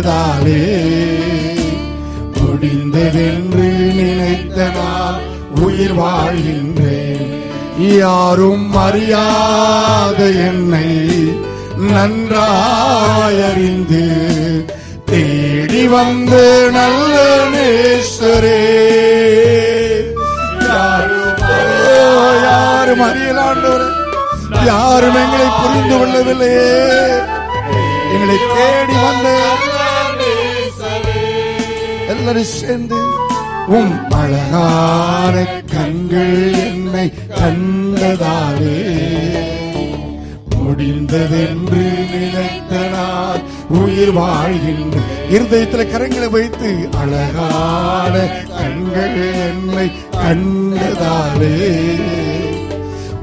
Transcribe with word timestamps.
முடிந்ததாலே 0.00 0.60
முடிந்ததென்று 2.36 3.66
நினைத்த 3.98 4.58
நான் 4.76 5.18
உயிர் 5.64 5.96
வாழ்கின்றேன். 5.98 7.28
யாரும் 7.98 8.68
அறியாத 8.84 10.18
என்னை 10.48 10.88
நன்றாயறிந்து 11.92 13.04
தேடி 15.10 15.84
வந்து 15.94 16.42
நல்ல 16.78 17.16
நேஸ்வரே 17.54 18.62
யாரும் 22.46 23.02
அறியலாண்டவர் 23.08 23.86
யாரும் 24.70 25.18
எங்களை 25.22 25.48
புரிந்து 25.60 25.96
கொள்ளவில்லையே. 26.00 26.72
எங்களை 28.14 28.38
தேடி 28.54 28.96
வந்து 29.06 29.34
எல்லாரும் 32.20 32.44
சேர்ந்து 32.44 32.98
உம் 33.66 34.10
அழகான 34.10 35.34
கண்கள் 35.74 36.52
என்னை 36.52 37.12
கண்டதாலே. 37.28 38.74
முடிந்ததென்று 40.54 41.84
நினைத்தனால் 42.12 43.42
உயிர் 43.68 44.12
வாழ்கின்ற 44.12 44.98
இருதயத்தில் 45.30 45.92
கரங்களை 45.92 46.30
வைத்து 46.30 46.88
அழகான 46.98 48.14
கண்கள் 48.58 49.18
என்னை 49.48 49.90
கண்டதாலே. 50.12 51.54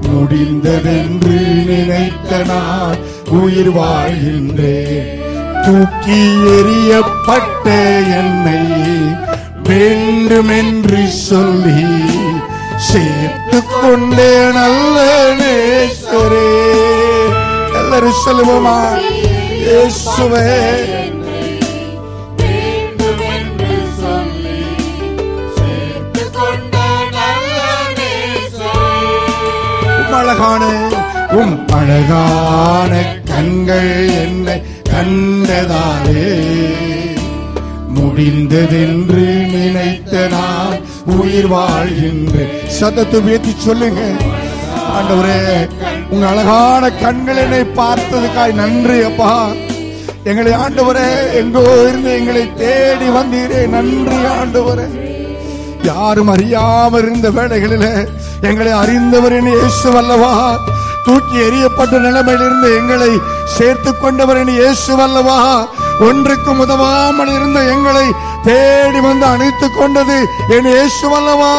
முடிந்ததென்று 0.02 1.38
நினைத்த 1.66 2.44
நான் 2.44 2.98
உயிர் 3.30 3.72
வாழ்கின்றேன். 3.72 5.17
தூக்கி 5.68 6.20
எறியப்பட்ட 6.50 7.66
என்னை 8.18 8.60
வேண்டுமென்று 9.70 11.02
சொல்லி 11.20 11.80
சேர்த்து 12.90 13.60
கொண்டே 13.74 14.32
நல்ல 14.52 14.98
நேஸ்வரே 15.34 16.48
எல்லாரும் 17.80 18.22
சொல்லுவோமா? 18.26 18.78
இயேசுவே. 19.62 20.48
அழகான 30.18 30.64
உம் 31.32 31.58
அழகான 31.70 32.92
கண்கள் 33.26 33.92
என்னை 34.18 34.56
கண்டதாலே 34.98 36.22
முடிந்ததென்று 37.96 39.24
நினைத்த 39.52 40.14
நான் 40.32 40.78
உயிர் 41.16 41.50
வாழ்கின்ற 41.52 42.36
சத்தத்தை 42.78 43.20
உயர்த்தி 43.28 43.54
சொல்லுங்க. 43.66 44.02
ஆண்டவரே 44.94 45.38
உங்க 46.10 46.26
அழகான 46.32 46.90
கண்கள் 47.04 47.42
என்னை 47.44 47.62
பார்த்ததுக்காய் 47.80 48.58
நன்றி 48.62 48.98
அப்பா. 49.10 49.32
எங்களை 50.32 50.54
ஆண்டவரே 50.64 51.08
எங்கோ 51.42 51.64
இருந்து 51.90 52.12
எங்களை 52.20 52.44
தேடி 52.64 53.10
வந்தீரே 53.18 53.62
நன்றி 53.76 54.20
ஆண்டவரே. 54.38 54.88
யாரும் 55.90 56.34
அறியாம 56.36 56.98
இருந்த 57.04 57.30
வேலைகளில 57.38 57.86
எங்களை 58.50 58.74
அறிந்தவர் 58.82 59.38
இயேசு 59.52 59.92
அல்லவா? 60.02 60.34
தூக்கி 61.08 61.38
எறியப்பட்ட 61.48 62.00
நிலைமையிலிருந்து 62.00 62.70
எங்களை 62.80 63.12
சேர்த்து 63.58 63.92
கொண்டவர் 63.98 64.38
என் 64.38 64.54
இயேசு 64.56 64.94
அல்லவா? 65.06 65.38
ஒன்றுக்கும் 66.00 66.60
உதவாமல் 66.60 67.32
இருந்த 67.36 67.60
எங்களை 67.74 68.08
தேடி 68.44 69.00
வந்து 69.00 69.26
அணைத்துக் 69.26 69.78
கொண்டது 69.78 70.18
என் 70.58 70.70
இயேசு 70.74 71.08
அல்லவா? 71.20 71.54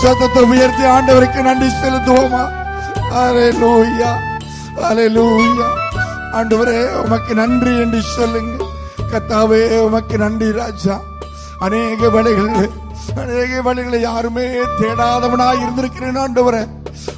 சத்தத்தை 0.00 0.42
உயர்த்தி 0.52 0.84
ஆண்டவருக்கு 0.94 1.42
நன்றி 1.42 1.68
செலுத்துவோமா? 1.74 2.42
அரே 3.22 3.46
லூஹியா 3.60 4.12
ஆண்டவரே 6.38 6.80
உமக்கு 7.02 7.34
நன்றி 7.34 7.72
என்று 7.84 8.00
சொல்லுங்க. 8.16 8.56
கத்தாவே 9.12 9.60
உமக்கு 9.86 10.16
நன்றி 10.18 10.50
ராஜா. 10.52 10.96
அநேக 11.58 12.08
வேலைகள் 12.08 12.50
அநேக 13.22 13.60
வேலைகளை 13.66 14.00
யாருமே 14.00 14.44
தேடாதவனாய் 14.80 15.62
இருந்திருக்கிறேன் 15.62 16.18
ஆண்டவரே. 16.24 16.60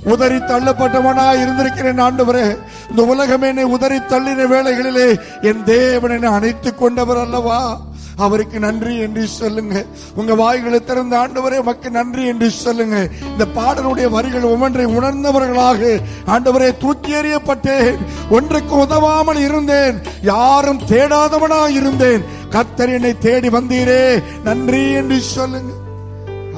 உதறி 0.05 0.37
தள்ளப்பட்டவனா 0.37 1.33
இருந்திருக்கிறேன் 1.33 2.01
ஆண்டவரே. 2.01 2.59
இந்த 2.91 3.03
உலகம் 3.03 3.43
என்னை 3.43 3.65
உதறி 3.65 3.97
தள்ளின 3.97 4.47
வேலைகளிலே 4.47 5.21
என் 5.43 5.65
தேவன் 5.65 6.11
என்னை 6.11 6.29
அணைத்துக் 6.33 6.79
கொண்டவர் 6.79 7.17
அல்லவா? 7.17 7.81
அவருக்கு 8.17 8.59
நன்றி 8.59 8.99
என்று 8.99 9.27
சொல்லுங்க. 9.27 9.85
உங்க 10.15 10.35
வாய்களை 10.35 10.85
திறந்த 10.85 11.17
ஆண்டவரே 11.17 11.59
உமக்கு 11.59 11.91
நன்றி 11.91 12.27
என்று 12.27 12.51
சொல்லுங்க. 12.51 13.09
இந்த 13.23 13.47
பாடலுடைய 13.57 14.11
வரிகள் 14.11 14.43
ஒவ்வொன்றை 14.43 14.87
உணர்ந்தவர்களாக 14.87 15.99
ஆண்டவரே 16.27 16.77
தூக்கி 16.79 17.15
எறியப்பட்டேன். 17.15 17.97
ஒன்றுக்கு 18.31 18.77
உதவாமல் 18.77 19.37
இருந்தேன். 19.37 20.03
யாரும் 20.23 20.81
தேடாதவனா 20.81 21.69
இருந்தேன். 21.69 22.25
கத்தர் 22.51 22.93
என்னை 22.93 23.19
தேடி 23.19 23.49
வந்தீரே. 23.49 24.23
நன்றி 24.45 24.91
என்று 24.91 25.21
சொல்லுங்க. 25.21 25.73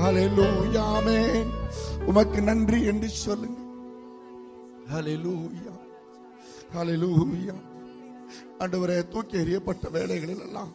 ஹalleluya 0.02 0.78
ஆமென். 0.78 1.61
உமக்கு 2.08 2.40
நன்றி 2.42 2.80
என்று 2.84 3.08
சொல்லுங்க. 3.18 3.58
ஹalleluya 4.92 5.72
ஹalleluya 6.74 7.54
ஆண்டவரே 8.60 8.96
தூக்கி 9.12 9.36
எறியப்பட்ட 9.40 9.84
வேலைகளில் 9.90 10.42
எல்லாம் 10.44 10.70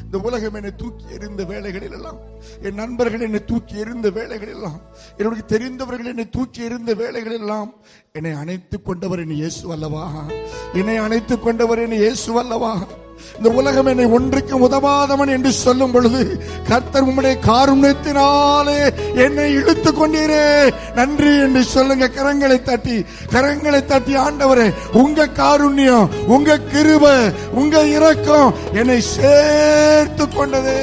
இந்த 0.00 0.16
உலகம் 0.26 0.56
என்னை 0.58 0.72
தூக்கி 0.74 1.04
எறிந்த 1.16 1.42
வேலைகளில் 1.50 1.94
எல்லாம் 1.98 2.18
என் 2.62 2.74
நண்பர்கள் 2.74 3.24
என்னை 3.26 3.40
தூக்கி 3.44 3.74
எறிந்த 3.82 4.08
வேலைகள் 4.10 4.52
எல்லாம் 4.54 4.78
என்னுடைய 5.18 5.44
தெரிந்தவர்கள் 5.52 6.10
என்னை 6.12 6.26
தூக்கி 6.28 6.60
எறிந்த 6.62 6.94
வேலைகள் 6.94 7.36
எல்லாம் 7.38 7.70
என்னை 8.14 8.32
அணைத்துக் 8.42 8.86
கொண்டவர் 8.88 9.22
என் 9.24 9.36
இயேசு 9.38 9.62
அல்லவா? 9.76 10.04
என்னை 10.74 10.96
அணைத்துக் 10.98 11.44
கொண்டவர் 11.44 11.82
என் 11.84 11.96
இயேசு 12.00 12.30
அல்லவா? 12.42 12.72
இந்த 13.36 13.48
உலகம் 13.48 13.86
என்னை 13.86 14.04
ஒன்றுக்கும் 14.04 14.70
உதவாதவன் 14.70 15.28
என்று 15.28 15.52
சொல்லும் 15.52 15.90
பொழுது 15.90 16.20
கர்த்தர் 16.68 17.06
உம்முடைய 17.06 17.36
காருண்யத்தினாலே 17.46 18.78
என்னை 19.14 19.52
இழுத்துக் 19.52 20.02
கொண்டீரே. 20.02 20.72
நன்றி 20.94 21.38
என்று 21.38 21.62
சொல்லுங்க 21.64 22.08
கரங்களை 22.08 22.62
தட்டி 22.62 23.04
கரங்களை 23.32 23.84
தட்டி 23.84 24.16
ஆண்டவரே 24.16 24.72
உங்க 24.92 25.26
காருண்யம் 25.26 26.08
உங்க 26.26 26.58
கிருப 26.72 27.32
உங்க 27.54 27.84
இரக்கம் 27.86 28.54
என்னை 28.72 29.00
சேர்த்து 29.00 30.28
கொண்டதே. 30.28 30.82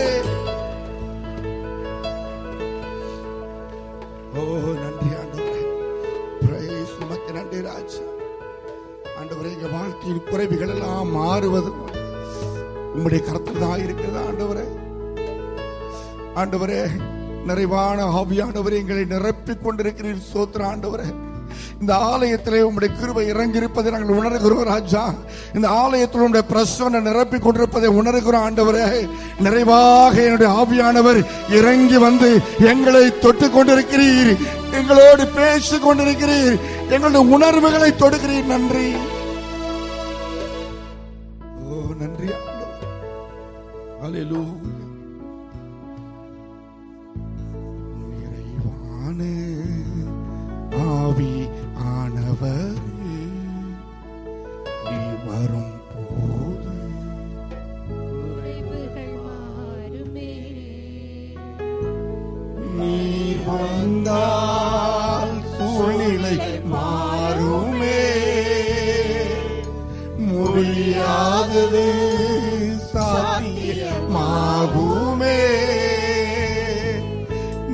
நம்முடைய 13.07 13.31
கருத்தில் 13.31 13.67
தான் 13.67 13.83
இருக்கிறது. 13.83 14.19
ஆண்டவரே 14.27 14.65
ஆண்டவரே 16.39 16.81
நிறைவான 17.45 18.05
ஆவியானவரே 18.21 18.77
எங்களை 18.81 19.03
நிரப்பிக் 19.03 19.63
கொண்டிருக்கிறீர் 19.65 20.27
சோத்திர 20.33 20.65
ஆண்டவரே. 20.71 21.07
இந்த 21.79 21.95
ஆலயத்திலே 21.95 22.59
உங்களுடைய 22.61 22.95
கிருபை 22.99 23.23
இறங்கியிருப்பதை 23.31 23.91
நாங்கள் 23.91 24.17
உணர்கிறோம் 24.17 24.63
ராஜா. 24.63 25.13
இந்த 25.55 25.67
ஆலயத்தில் 25.67 26.21
உம்முடைய 26.21 26.45
பிரசனை 26.53 27.01
நிரப்பி 27.01 27.39
கொண்டிருப்பதை 27.39 27.89
உணர்கிறோம் 27.89 28.45
ஆண்டவரே. 28.47 29.09
நிறைவாக 29.39 30.21
என்னுடைய 30.21 30.51
ஆவியானவர் 30.61 31.25
இறங்கி 31.49 31.97
வந்து 31.97 32.41
எங்களை 32.59 33.19
தொட்டு 33.19 33.47
கொண்டிருக்கிறீர். 33.47 34.33
எங்களோடு 34.71 35.27
பேசிக் 35.27 35.87
கொண்டிருக்கிறீர். 35.87 36.57
எங்களுடைய 36.89 37.27
உணர்வுகளை 37.37 37.91
தொடுக்கிறீர் 37.91 38.51
நன்றி. 38.55 38.89
முடியாதது 71.57 71.85
சாத்தியமாகுமே 72.93 74.03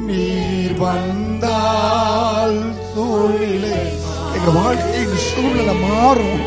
நீர் 0.08 0.78
வந்தால் 0.84 2.60
சூழ்நிலை 2.94 3.80
எங்க 4.36 4.50
வாழ்க்கையின் 4.60 5.20
சூழ்நிலை 5.30 5.76
மாறும். 5.88 6.40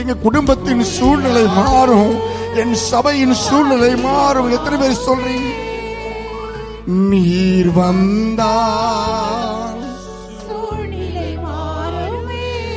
எங்க 0.00 0.14
குடும்பத்தின் 0.26 0.84
சூழ்நிலை 0.96 1.44
மாறும். 1.60 2.14
என் 2.62 2.74
சபையின் 2.90 3.36
சூழ்நிலை 3.46 3.92
மாறும். 4.08 4.50
எத்தனை 4.56 4.76
பேர் 4.82 5.04
சொல்றீங்க? 5.08 5.50
நீர் 7.10 7.70
மாறுமே. 7.78 8.54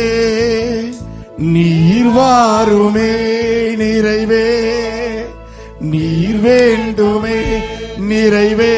நீர் 1.37 2.07
வாருமே 2.07 3.15
நிறைவே. 3.75 4.75
நீர் 5.79 6.39
வேண்டுமே 6.39 7.43
நிறைவே. 8.09 8.75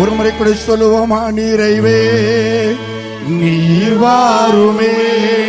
ஒரு 0.00 0.10
முறை 0.10 0.32
கூட 0.32 0.50
சொல்லுவோமா 0.62 1.20
நிறைவே 1.36 2.00
நீர் 3.38 3.96
வாருமே 4.02 4.92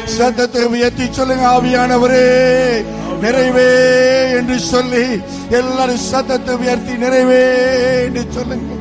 சத்தத்தை 0.05 0.65
உயர்த்தி 0.65 1.07
சொல்லுங்க 1.11 1.47
ஆவியானவரே. 1.47 2.85
நிறைவே 3.21 4.31
என்று 4.31 4.59
சொல்லி 4.59 5.21
எல்லாரும் 5.49 5.97
சத்தத்தை 5.97 6.55
உயர்த்தி 6.55 6.91
நிறைவே 6.91 8.03
என்று 8.03 8.25
சொல்லுங்க. 8.29 8.73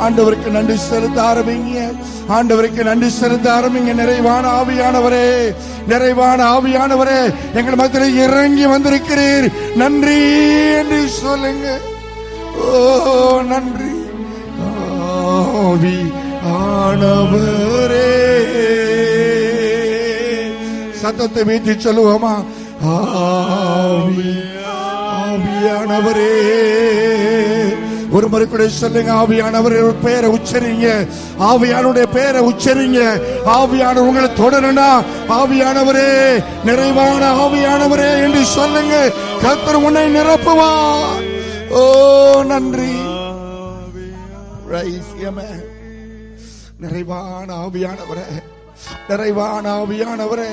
ஆண்டவருக்கு 0.08 0.52
நன்றி 0.52 0.78
செலுத்த 0.78 1.22
ஆரம்பிங்க. 1.22 1.96
ஆண்டவருக்கு 2.30 2.84
நன்றி 2.84 3.10
செலுத்த 3.10 3.52
ஆரம்பிங்க. 3.52 3.94
நிறைவான 3.94 4.62
ஆவியானவரே. 4.62 5.56
நிறைவான 5.88 6.58
ஆவியானவரே. 6.58 7.34
எங்கள் 7.54 7.76
மத்தியில் 7.76 8.18
இறங்கி 8.18 8.66
வந்திருக்கிறீர். 8.66 9.52
நன்றி 9.76 10.22
என்று 10.76 11.08
சொல்லுங்க. 11.08 11.78
ஓ 12.62 13.42
நன்றி. 13.42 13.84
ஆவி 15.02 16.14
ஆனவரே 16.48 17.94
சத்தத்தை 20.92 21.44
வீட்டி 21.44 21.70
சொல்லுவோமா? 21.70 22.44
ஆவி. 23.14 24.55
ஆவியானவரே. 25.66 26.32
ஒரு 28.12 28.28
முறை 28.30 28.48
கூட 28.48 28.68
சொல்லுங்க 28.68 29.12
ஆவியானவரே 29.14 29.94
பெயரை 30.04 30.30
உச்சரிங்க. 30.30 31.08
ஆவியானுடைய 31.40 32.06
பெயரை 32.14 32.42
உச்சரிங்க. 32.42 33.00
ஆவியானவர் 33.46 34.08
உங்களை 34.10 34.30
தொடரனா 34.30 34.90
ஆவியானவரே 35.30 36.10
நிறைவான 36.64 37.22
ஆவியானவரே 37.44 38.10
என்று 38.24 38.46
சொல்லுங்க. 38.46 39.12
கத்தர் 39.42 39.82
உன்னை 39.88 40.04
நிரப்புவா 40.16 40.72
ஓ 41.70 42.44
நன்றி. 42.46 42.94
நிறைவான 46.80 47.54
ஆவியானவரே 47.66 48.26
நிறைவான 49.10 49.66
ஆவியானவரே. 49.82 50.52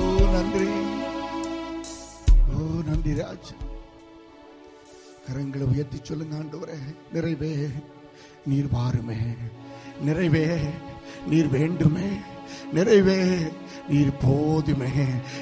ஓ 0.00 0.24
நன்றி. 0.34 0.75
ராஜ் 3.16 3.54
கரங்களை 5.26 5.72
உயர்த்தி 5.72 5.98
சொல்லுங்க 6.02 6.36
ஆண்டவரே. 6.36 6.96
நிறைவே 7.14 7.72
நீர் 8.46 8.66
வாருமே. 8.66 9.16
நிறைவே 10.06 10.58
நீர் 11.26 11.48
வேண்டுமே. 11.48 12.06
நிறைவே 12.74 13.52
நீர் 13.88 14.12
போதுமே. 14.20 14.86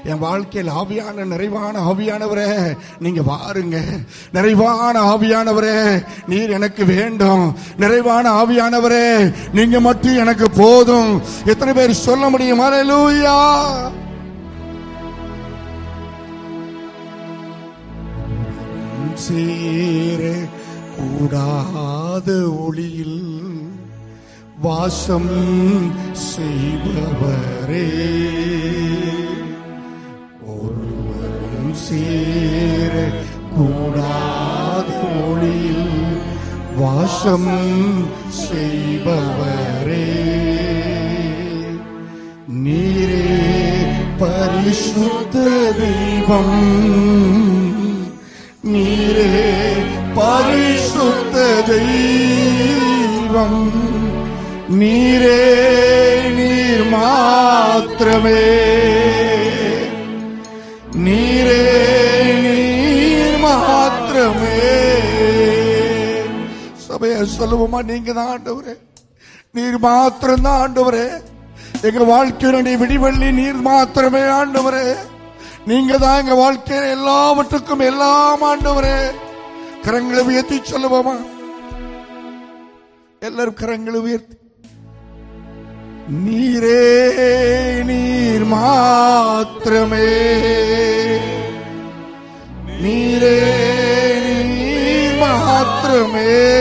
என் 0.05 0.19
வாழ்க்கையில் 0.19 0.73
ஆவியான 0.73 1.25
நிறைவான 1.25 1.81
ஆவியானவரே 1.81 2.77
நீங்க 2.99 3.21
வாருங்க. 3.21 4.07
நிறைவான 4.33 5.15
ஆவியானவரே 5.15 6.07
நீர் 6.27 6.51
எனக்கு 6.51 6.85
வேண்டும். 6.85 7.55
நிறைவான 7.77 8.43
ஆவியானவரே 8.43 9.35
நீங்க 9.53 9.81
மட்டும் 9.81 10.17
எனக்கு 10.17 10.51
போதும். 10.51 11.23
எத்தனை 11.45 11.75
பேர் 11.75 11.93
சொல்ல 11.93 12.29
முடியும்? 12.29 12.61
லூயா 12.61 13.73
சேர 19.15 20.35
கூடாத 20.97 22.29
ஒளியில் 22.59 23.23
வாசம் 24.63 25.31
செய்பவரே. 26.13 27.89
ஒருவரும் 30.47 31.75
சேர 31.75 33.09
கூடாத 33.57 34.91
ஒளியில் 35.29 36.23
வாசம் 36.77 37.53
செய்பவரே. 38.29 40.11
நீரே 42.49 43.51
பரிசுத்த 44.19 45.37
தெய்வம் 45.79 47.54
நீரே 48.65 49.63
பரிசுத்த 50.15 51.63
தெய்வம். 51.67 53.73
நீரே 54.69 56.33
நீர் 56.37 56.89
மாத்திரமே. 56.89 58.63
நீரே 60.97 61.93
நீர் 62.43 63.39
மாத்திரமே. 63.39 64.71
சபைய 66.75 67.25
சொல்லுவோமா 67.39 67.85
நீங்க 67.85 68.13
தான் 68.13 68.27
ஆண்டவரே. 68.27 68.77
நீர் 69.53 69.79
மாத்திரம் 69.79 70.41
தான் 70.41 70.61
ஆண்டவரே. 70.61 71.09
எங்க 71.83 72.05
வாழ்க்கையினுடைய 72.05 72.77
விடிவள்ளி 72.77 73.33
நீர் 73.33 73.55
மாத்திரமே 73.55 74.21
ஆண்டவரே. 74.21 74.95
நீங்க 75.67 75.99
தான் 75.99 76.27
எங்க 76.27 76.53
வாழ்க்கையில 76.53 76.91
எல்லாவற்றுக்கும் 76.91 77.79
எல்லாம் 77.79 78.43
ஆண்டவரே. 78.43 79.11
கரங்களை 79.83 80.23
உயர்த்தி 80.23 80.59
சொல்லுவோமா? 80.59 81.27
எல்லாரும் 83.21 83.57
கரங்களை 83.61 83.99
உயர்த்தி. 83.99 84.37
நீரே 86.25 87.85
நீர் 87.85 88.45
மாத்திரமே. 88.45 90.07
நீரே 92.83 93.41
நீர் 94.45 95.19
மாத்திரமே. 95.19 96.54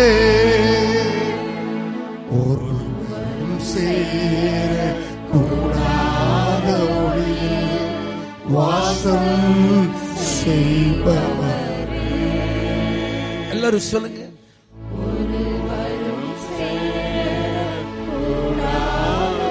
எல்லாரும் 13.63 13.85
சொல்லுங்க. 13.85 14.21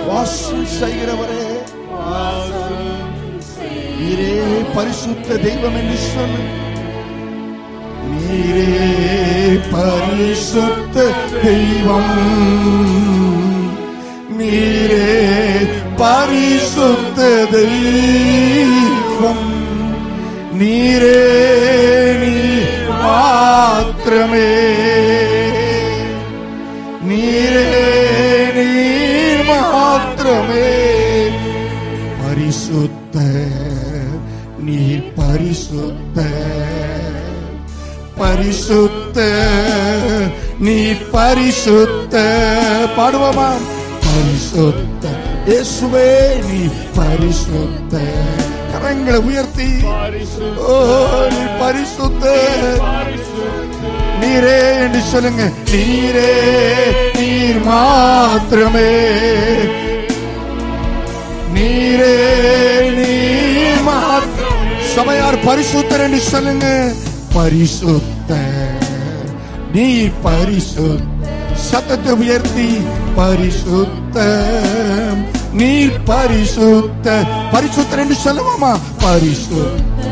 வாசம் 0.09 0.67
செய்கிறவரே 0.81 1.45
நீரே 4.01 4.35
பரிசுத்த 4.75 5.37
தெய்வம் 5.37 5.77
என்று 5.77 5.97
சொல்லு. 6.13 6.43
நீரே 8.13 9.61
பரிசுத்த 9.71 11.11
தெய்வம். 11.43 12.15
நீரே 14.39 15.11
பரிசுத்த 15.97 17.47
தெய்வம். 17.51 19.51
நீரே 20.59 21.32
மாத்திரமே. 24.03 24.55
நீரே 27.09 27.75
நீர் 28.55 29.45
மாத்திரமே. 29.45 30.71
பரிசுத்த 32.23 33.19
நீர் 34.59 35.13
பரிசுத்த. 35.17 36.23
பரிசுத்த 38.17 39.29
நீ 40.59 40.93
பரிசுத்த. 40.93 42.17
பாடுவோமா? 42.97 43.51
பரிசுத்த. 44.01 45.09
இயேசுவே 45.47 46.43
நீ 46.51 46.69
பரிசுத்த. 46.95 47.99
கரங்களை 48.73 49.17
உயர்த்தி. 49.17 49.71
ஓ 50.57 50.85
நீ 51.31 51.45
பரிசுத்த. 51.59 52.25
நீரே 52.81 53.22
என்று 54.83 55.01
சொல்லுங்க. 55.01 55.43
நீரே 55.73 56.33
நீர் 57.19 57.61
மாத்திரமே. 57.65 58.91
நீரே 61.55 62.15
நீர் 62.99 63.31
சமையார் 64.97 65.39
பரிசுத்தர் 65.47 66.01
என்று 66.01 66.21
சொல்லுங்க. 66.21 66.67
பரிசுத்த 67.33 68.39
நீர் 69.73 70.13
பரிசுத்த 70.23 71.11
சத்தத்தை 71.55 72.13
உயர்த்தி 72.13 72.69
பரிசுத்த 73.17 74.19
நீர் 75.53 76.03
பரிசுத்த 76.05 77.23
பரிசுத்தர் 77.53 77.99
என்று 77.99 78.17
சொல்லுவோமா? 78.25 78.73
பரிசுத்த 79.01 80.12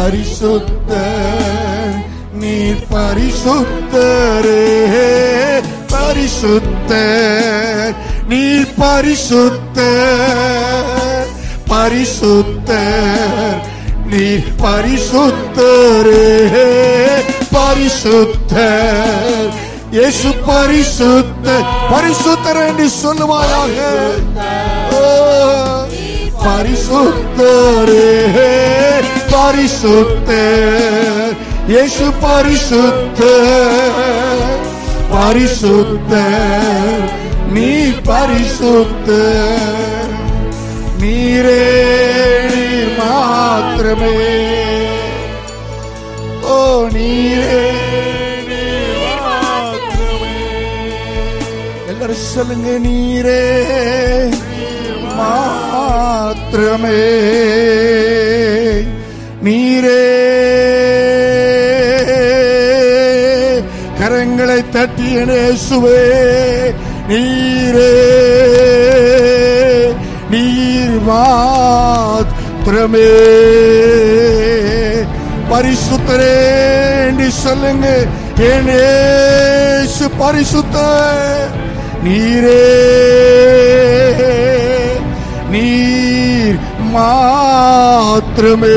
பரிசுத்த 0.00 0.92
நீர் 2.32 2.84
பரிசுத்தரே. 2.92 4.62
பரிசுத்த 5.88 6.92
நீர் 8.28 8.72
பரிசுத்த 8.78 9.78
பரிசுத்த 11.68 12.70
நீர் 14.10 14.48
பரிசுத்தரே. 14.62 16.24
பரிசுத்த 17.52 18.54
இயேசு 19.90 20.28
பரிசுத்த 20.46 21.46
பரிசுத்தர் 21.92 22.62
என்று 22.68 22.88
சொல்லுவாயாக. 23.02 23.78
பரிசுத்தரே. 26.44 28.08
பரிசுத்தர் 29.40 31.34
இயேசு 31.68 32.06
பரிசுத்தர். 32.22 33.76
பரிசுத்தர் 35.12 37.04
நீ 37.54 37.70
பரிசுத்தர். 38.08 40.12
நீரே 41.00 41.64
மாத்திரமே. 42.98 44.12
ஓ 46.54 46.56
நீரே 46.96 47.62
எல்லாரும் 51.90 52.24
சொல்லுங்க 52.32 52.68
நீரே 52.88 53.44
மாத்திரமே. 55.18 56.98
நீரே. 59.44 60.04
கரங்களை 64.00 64.68
தட்டிய 64.68 65.18
நேசுவே 65.18 66.14
நீரே. 67.08 67.94
நீர் 70.30 71.00
மாத்திரமே 71.02 72.98
பரிசுத்தரே 75.50 76.36
என்று 77.06 77.30
சொல்லுங்க 77.30 78.04
ஏனேசு 78.36 80.10
பரிசுத்த. 80.18 80.78
நீரே. 82.04 82.66
நீர் 85.50 86.58
மா 86.90 88.19
மாத்திரமே. 88.30 88.74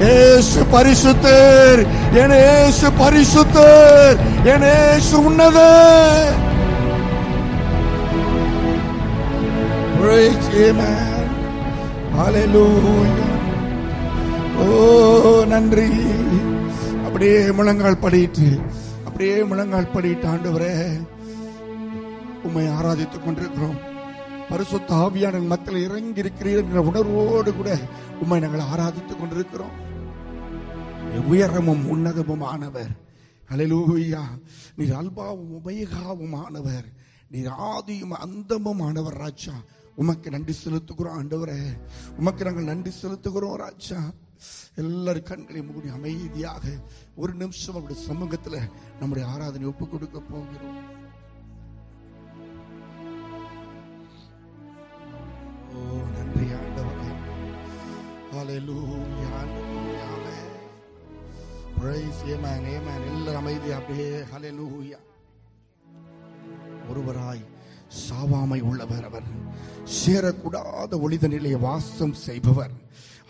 ஏசு 0.00 0.62
பரிசுத்தர் 0.72 1.80
என் 2.12 2.30
ஏசு 2.30 2.90
பரிசுத்தர் 2.90 4.18
என் 4.44 4.66
ஏசு 4.94 5.30
உன்னதர். 5.30 6.34
ஓ 14.58 15.44
நன்றி. 15.46 15.88
அப்படியே 17.06 17.50
முழங்கால் 17.50 17.98
படிட்டு 17.98 18.48
அப்படியே 19.04 19.42
முழங்கால் 19.42 19.92
படிட்டு 19.94 20.28
ஆண்டு 20.28 20.52
வர 20.52 20.64
உண்மை 22.42 22.64
ஆராதித்துக் 22.68 23.24
கொண்டிருக்கிறோம். 23.24 23.92
பரிசுத்த 24.48 24.94
ஆவியான 24.94 25.46
மத்தியில் 25.46 25.82
இறங்கி 25.82 26.22
இருக்கிறீர் 26.22 26.56
என்ற 26.56 26.80
உணர்வோடு 26.80 27.54
கூட 27.54 27.78
உம்மை 28.20 28.40
நாங்கள் 28.40 28.60
ஆராதித்துக் 28.60 29.18
கொண்டிருக்கிறோம். 29.18 29.82
உயரமும் 31.26 31.86
உன்னதமும் 31.90 32.42
ஆனவர் 32.42 32.90
ஹalleluya 33.50 34.20
நீர் 34.76 34.92
அல்பாவும் 34.92 35.60
உபயகாவும் 35.64 36.36
ஆனவர் 36.36 36.84
நீர் 37.30 37.46
ஆதியும் 37.46 38.10
அந்தமும் 38.10 38.80
ஆனவர் 38.80 39.16
ராஜா. 39.16 39.52
உமக்கு 39.96 40.30
நன்றி 40.30 40.56
செலுத்துகிறோம் 40.64 41.16
ஆண்டவரே. 41.20 41.60
உமக்கு 42.18 42.44
நாங்கள் 42.44 42.64
நன்றி 42.64 42.92
செலுத்துகிறோம் 43.02 43.54
ராஜா. 43.54 43.96
எல்லாரும் 44.74 45.22
கண்களையும் 45.22 45.74
மூடி 45.74 45.88
அமைதியாக 45.88 46.68
ஒரு 47.14 47.34
நிமிஷம் 47.34 47.74
அவருடைய 47.74 48.12
சமூகத்துல 48.12 48.70
நம்முடைய 49.00 49.28
ஆராதனை 49.28 49.66
ஒப்பு 49.66 49.88
கொடுக்க 49.88 50.20
போகிறோம். 50.20 51.03
ஓ 55.74 55.82
நன்றி 56.14 56.46
ஆண்டவரே. 56.58 57.10
ஹalleluya 58.32 59.26
ஹalleluya 59.34 60.04
ஆமென் 60.12 60.52
praise 61.78 62.20
amen 62.34 62.62
amen. 62.76 63.00
எல்லாரும் 63.10 63.40
அமைதியா 63.40 63.76
அப்படியே 63.76 64.10
ஹalleluya 64.32 65.00
ஒருவராய் 66.90 67.44
சாவாமை 68.08 68.60
உள்ளவர் 68.60 69.04
அவர். 69.04 69.28
சேரக்கூடாத 69.98 70.92
ஒளிதனிலே 71.04 71.52
வாசம் 71.58 72.12
செய்பவர். 72.12 72.70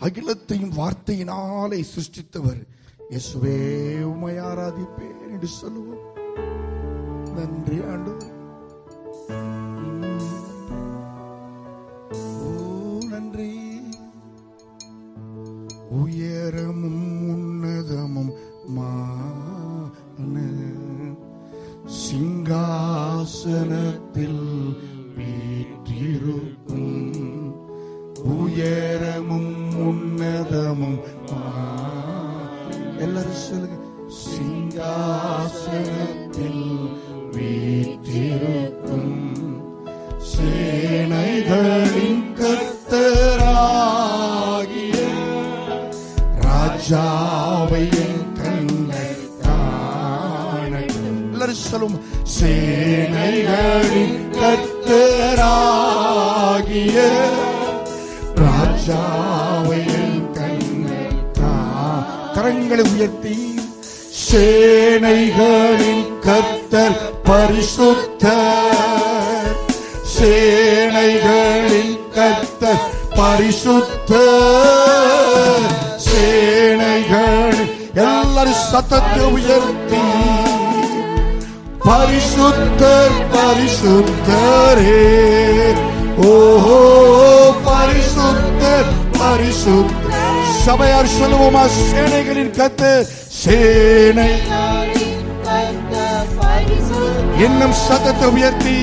அகிலத்தையும் 0.01 0.73
வார்த்தையினாலே 0.79 1.79
சிருஷ்டித்தவர். 1.93 2.61
இயேசுவே 3.09 3.57
உமை 4.01 4.35
ஆராதிப்பேன் 4.39 5.19
என்று 5.29 5.47
சொல்லுவோம். 5.47 6.03
நன்றி 7.35 7.77
ஆண்டு 7.91 8.13
சேனைகளின் 52.35 54.17
கத்தராகிய 54.37 55.37
ராஜாவை 58.41 59.83
கண்கள் 60.37 61.17
கரங்களை 62.35 62.85
உயர்த்தி 62.93 63.35
சேனைகளின் 64.25 66.05
கத்தர் 66.25 66.97
பரிசுத்த 67.23 68.25
சேனைகளின் 70.15 71.95
கத்தர் 72.15 72.83
பரிசுத்த 73.17 74.11
சேனைகள். 76.07 77.59
எல்லாரும் 78.03 78.61
சத்தத்தை 78.63 79.23
உயர்த்தி 79.35 80.01
பரிசுத்தர் 81.87 83.17
பரிசுத்தரே. 83.33 85.01
ஓஹோ 86.29 86.79
பரிசுத்தர் 87.67 88.89
பரிசுத்தர். 89.19 90.39
சபையார் 90.65 91.13
சொல்லுவோமா? 91.19 91.63
சேனைகளின் 91.89 92.53
கத்து 92.59 92.93
சேனை. 93.41 94.29
இன்னும் 97.45 97.75
சத்தத்தை 97.87 98.27
உயர்த்தி. 98.29 98.77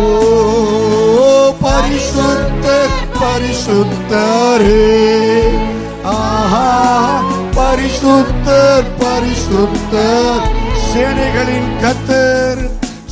ஓ 0.00 0.87
பரிசுத்தர் 1.68 2.92
பரிசுத்தரே. 3.20 4.82
ஆஹா 6.12 6.66
பரிசுத்தர் 7.58 8.88
பரிசுத்தர் 9.02 10.44
சேனைகளின் 10.86 11.70
கத்தர் 11.82 12.62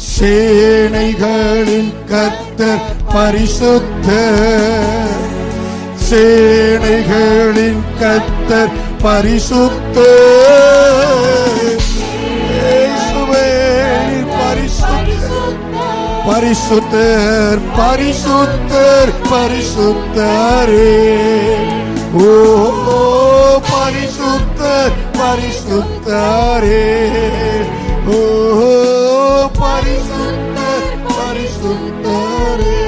சேனைகளின் 0.08 1.92
கத்தர் 2.12 2.82
பரிசுத்தர் 3.14 4.42
சேனைகளின் 6.08 7.84
கத்தர் 8.00 8.72
பரிசுத்தர் 9.04 10.44
பரிசுத்தர் 16.26 17.60
பரிசுத்தர் 17.76 19.12
பரிசுத்தரே 19.30 20.94
ஓ 22.22 22.30
பரிசுத்தர் 23.68 24.96
பரிசுத்தரே 25.18 26.86
ஓ 28.10 28.18
பரிசுத்தர் 29.60 30.88
பரிசுத்தரே 31.10 32.78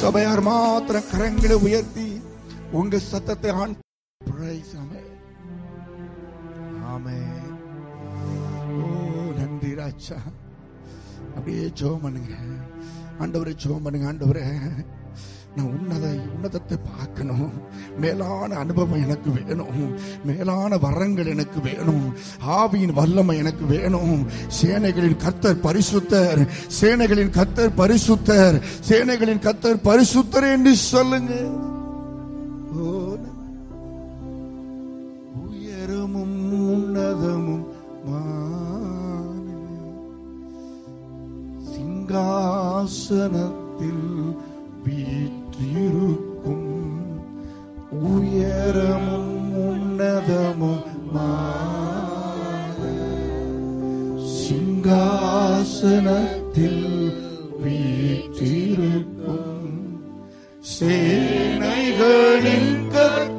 சபையார் 0.00 0.44
மாத்திர 0.48 1.02
கரங்களை 1.10 1.58
உயர்த்தி 1.66 2.08
உங்க 2.72 3.00
சத்தத்தை 3.10 3.52
ஆண் 3.58 3.74
Praise 4.20 4.70
Amen. 4.76 5.08
Amen. 6.88 7.42
ஓ 8.78 8.86
நன்றி 9.38 9.72
ராஜா 9.78 10.18
அப்படியே 11.36 11.72
ஜோம் 11.80 12.00
பண்ணுங்க. 12.02 12.34
ஆண்டவரை 13.20 13.52
ஜோம் 13.66 13.82
பண்ணுங்க 13.82 14.12
ஆண்டவரே. 14.12 14.44
நான் 15.56 15.66
உன்னத 15.66 16.06
உன்னதத்தை 16.06 16.78
பார்க்கணும். 16.96 17.52
மேலான 18.00 18.56
அனுபவம் 18.56 19.02
எனக்கு 19.02 19.30
வேணும். 19.30 19.98
மேலான 20.24 20.78
வரங்கள் 20.78 21.26
எனக்கு 21.26 21.60
வேணும். 21.60 22.14
ஆவியின் 22.48 22.92
வல்லமை 22.92 23.38
எனக்கு 23.38 23.66
வேணும். 23.66 24.26
சேனைகளின் 24.62 25.16
கர்த்தர் 25.16 25.56
பரிசுத்தர். 25.56 26.48
சேனைகளின் 26.80 27.30
கர்த்தர் 27.30 27.74
பரிசுத்தர். 27.74 28.62
சேனைகளின் 28.88 29.38
கர்த்தர் 29.38 29.76
பரிசுத்தர் 29.76 30.52
என்று 30.52 30.76
சொல்லுங்க. 30.76 31.34
சிங்காசனத்தில் 42.14 44.06
வீற்றிருக்கும். 44.84 46.70
உயரமும் 47.90 49.34
உன்னதமும் 49.68 50.82
சிங்காசனத்தில் 54.38 55.24
வீற்றிருக்கும். 57.62 58.62
சேனைகளின் 60.78 62.72
கர்த்தராகிய 62.94 63.33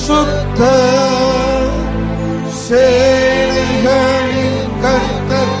பரிசுத்தர் 0.00 1.72
சேனைகளின் 2.64 4.60
கர்த்தர். 4.82 5.52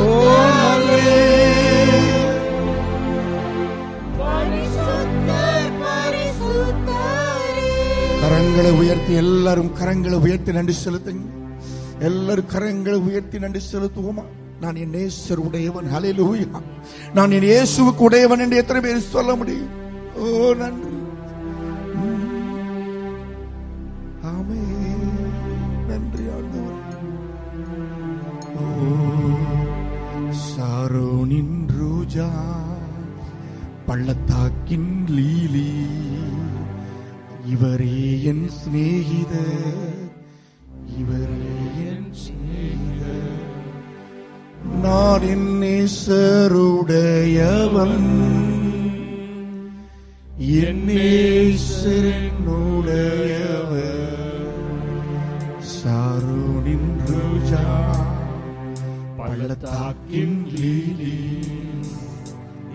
ஓ 0.00 0.02
நன்றி. 0.48 1.22
கரங்களை 8.24 8.72
உயர்த்தி 8.82 9.12
எல்லாரும் 9.12 9.72
கரங்களை 9.80 10.18
உயர்த்தி 10.26 10.52
நன்றி 10.52 10.76
செலுத்துங்க. 10.84 11.42
எல்லாரும் 12.08 12.50
கரங்களை 12.54 12.96
உயர்த்தி 13.08 13.38
நன்றி 13.38 13.60
செலுத்துவோமா? 13.72 14.24
நான் 14.62 14.76
என் 14.82 14.94
நேசர் 14.96 15.40
உடையவன். 15.46 15.86
ஹalleluya 15.94 16.60
நான் 17.16 17.34
என் 17.36 17.48
இயேசுவுக்கு 17.50 18.02
உடையவன் 18.08 18.42
என்று 18.44 18.56
எத்தனை 18.62 18.80
பேர் 18.82 19.10
சொல்ல 19.14 19.30
முடியும்? 19.40 19.72
ஓ 20.16 20.52
நன்றி. 20.62 20.92
ஆமே 24.32 24.60
நன்றி 25.88 26.24
ஆண்டவர். 26.36 26.80
ஓ 28.60 28.66
சாரோனின் 30.46 31.56
ரோஜா 31.80 32.28
பள்ளத்தாக்கின் 33.86 34.92
லீலி 35.16 35.70
இவரே 37.54 37.96
என் 38.30 38.46
சிநேகித 38.58 39.32
இவர் 41.00 41.23
நான் 45.14 45.62
நேசருடையவன். 45.62 46.38
என் 50.38 50.88
நேசருடையவர். 50.88 51.58
சாரோனின் 55.60 56.96
ரோஜா 57.06 57.96
பள்ளத்தாக்கின் 59.16 60.46
லீலி. 60.54 61.38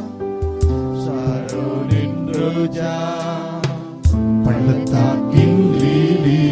பள்ளத்தாக்கின் 4.44 5.62
லீலி 5.80 6.42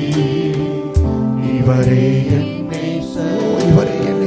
இவரே 1.50 2.06
என் 2.36 2.50
இவரே 3.66 3.98
என் 4.06 4.24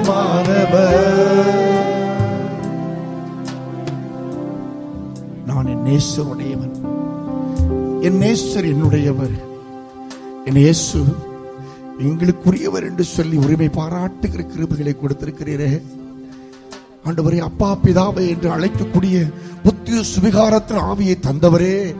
நான் 5.47 5.65
என் 5.65 5.85
நேசருடையவன். 5.85 6.73
என் 8.01 8.19
நேசர் 8.19 8.67
என்னுடையவர். 8.71 9.35
என் 10.45 10.55
இயேசு 10.55 11.03
எங்களுக்குரியவர் 11.99 12.83
என்று 12.83 13.03
சொல்லி 13.03 13.37
உரிமை 13.37 13.69
பாராட்டுகிற 13.69 14.45
கிருபைகளை 14.55 14.95
கொடுத்திருக்கிறீரே. 14.95 15.81
ஆண்டவரே 17.05 17.37
அப்பா 17.37 17.77
பிதாவை 17.83 18.27
என்று 18.27 18.49
அழைக்கக்கூடிய 18.57 19.31
புத்திய 19.63 20.01
சுவிகாரத்தின் 20.15 20.83
ஆவியை 20.89 21.15
தந்தவரே. 21.29 21.95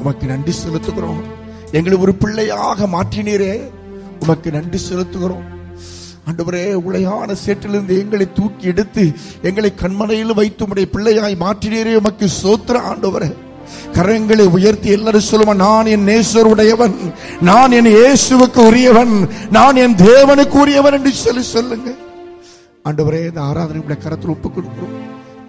உமக்கு 0.00 0.26
நன்றி 0.26 0.52
செலுத்துகிறோம். 0.52 1.24
எங்களை 1.72 1.98
ஒரு 1.98 2.14
பிள்ளையாக 2.14 2.86
மாற்றினீரே. 2.86 3.82
உமக்கு 4.24 4.50
நன்றி 4.56 4.80
செலுத்துகிறோம். 4.88 5.46
ஆண்டவரே 6.28 6.62
உளையான 6.88 7.34
சேற்றிலிருந்து 7.44 7.94
எங்களை 8.02 8.26
தூக்கி 8.36 8.66
எடுத்து 8.72 9.02
எங்களை 9.48 9.70
கண்மனையில் 9.82 10.38
வைத்து 10.38 10.68
உடைய 10.68 10.86
பிள்ளையாய் 10.92 11.42
மாற்றினீரே 11.42 11.94
உமக்கு 12.00 12.26
சோத்திர 12.42 12.76
ஆண்டவரே. 12.90 13.30
கரங்களை 13.96 14.46
உயர்த்தி 14.56 14.88
எல்லாரும் 14.96 15.26
சொல்லுவன் 15.28 15.62
நான் 15.66 15.86
என் 15.86 16.06
நேசருடையவன் 16.08 16.96
நான் 17.48 17.74
என் 17.78 17.90
இயேசுவுக்கு 17.96 18.60
உரியவன் 18.70 19.14
நான் 19.56 19.76
என் 19.84 19.96
தேவனுக்கு 20.08 20.56
உரியவன் 20.64 20.96
என்று 20.98 21.12
சொல்லி 21.12 21.44
சொல்லுங்க. 21.54 21.90
ஆண்டவரே 22.88 23.20
இந்த 23.28 23.40
ஆராதனை 23.50 23.96
கரத்தில் 24.04 24.34
ஒப்புக் 24.34 24.54
கொடுக்கிறோம். 24.56 24.98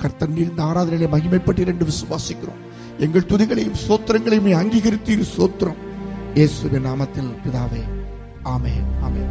கர்த்தன் 0.01 0.37
இந்த 0.37 0.63
ஆராதனையை 0.69 1.09
மகிமைப்பட்டீர் 1.15 1.71
என்று 1.73 1.87
விசுவாசிக்கிறோம். 1.91 2.61
எங்கள் 3.05 3.29
துதிகளையும் 3.31 3.81
சோத்திரங்களையும் 3.87 4.49
அங்கீகரித்து 4.61 4.61
அங்கீகரித்தீர் 4.61 5.33
சோத்திரம். 5.37 5.79
இயேசுவின் 6.35 6.87
நாமத்தில் 6.89 7.31
பிதாவே. 7.43 7.83
ஆமே 8.45 8.73
ஆமே 9.03 9.21